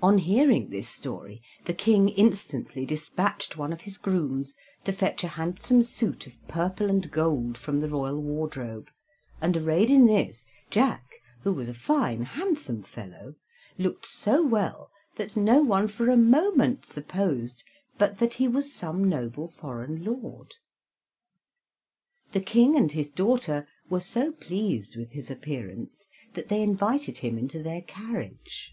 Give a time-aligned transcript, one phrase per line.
[0.00, 5.34] On hearing this story the King instantly despatched one of his grooms to fetch a
[5.34, 8.88] handsome suit of purple and gold from the royal wardrobe,
[9.40, 13.34] and arrayed in this, Jack, who was a fine, handsome fellow,
[13.78, 17.64] looked so well that no one for a moment supposed
[17.98, 20.54] but that he was some noble foreign lord.
[22.30, 27.36] The King and his daughter were so pleased with his appearance that they invited him
[27.36, 28.72] into their carriage.